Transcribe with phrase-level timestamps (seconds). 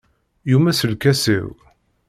[0.51, 1.47] Yumes lkas-iw.